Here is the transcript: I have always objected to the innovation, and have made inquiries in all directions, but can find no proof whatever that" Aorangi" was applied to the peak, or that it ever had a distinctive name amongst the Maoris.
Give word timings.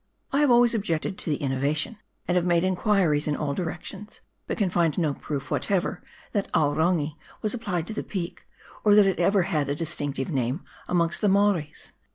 I 0.31 0.39
have 0.39 0.49
always 0.49 0.73
objected 0.73 1.15
to 1.19 1.29
the 1.29 1.35
innovation, 1.35 1.97
and 2.27 2.35
have 2.35 2.43
made 2.43 2.63
inquiries 2.63 3.27
in 3.27 3.35
all 3.35 3.53
directions, 3.53 4.19
but 4.47 4.57
can 4.57 4.71
find 4.71 4.97
no 4.97 5.13
proof 5.13 5.51
whatever 5.51 6.01
that" 6.31 6.49
Aorangi" 6.55 7.17
was 7.43 7.53
applied 7.53 7.85
to 7.85 7.93
the 7.93 8.01
peak, 8.01 8.47
or 8.83 8.95
that 8.95 9.05
it 9.05 9.19
ever 9.19 9.43
had 9.43 9.69
a 9.69 9.75
distinctive 9.75 10.31
name 10.31 10.63
amongst 10.87 11.21
the 11.21 11.29
Maoris. 11.29 11.91